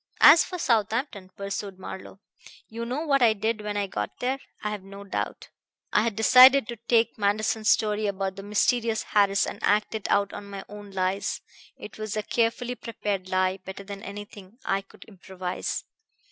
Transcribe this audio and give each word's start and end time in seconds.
"As 0.21 0.43
for 0.43 0.57
Southampton," 0.57 1.29
pursued 1.37 1.77
Marlowe, 1.77 2.19
"you 2.67 2.85
know 2.87 3.05
what 3.05 3.21
I 3.21 3.33
did 3.33 3.61
when 3.61 3.77
I 3.77 3.85
got 3.85 4.17
there, 4.17 4.39
I 4.63 4.71
have 4.71 4.81
no 4.81 5.03
doubt. 5.03 5.49
I 5.93 6.01
had 6.01 6.15
decided 6.15 6.67
to 6.69 6.75
take 6.87 7.19
Manderson's 7.19 7.69
story 7.69 8.07
about 8.07 8.35
the 8.35 8.41
mysterious 8.41 9.03
Harris 9.03 9.45
and 9.45 9.59
act 9.61 9.93
it 9.93 10.09
out 10.09 10.33
on 10.33 10.49
my 10.49 10.63
own 10.67 10.89
lines. 10.89 11.41
It 11.77 11.99
was 11.99 12.17
a 12.17 12.23
carefully 12.23 12.73
prepared 12.73 13.29
lie, 13.29 13.57
better 13.57 13.83
than 13.83 14.01
anything 14.01 14.57
I 14.65 14.81
could 14.81 15.03
improvise. 15.07 15.85